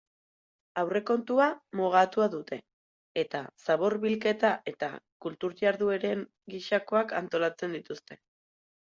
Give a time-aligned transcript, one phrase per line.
[0.83, 1.45] Aurrekontua
[1.81, 2.59] mugatua dute
[3.25, 4.93] eta zabor bilketa eta
[5.29, 8.25] kultur jardueren gisakoak antolatzen dituzte.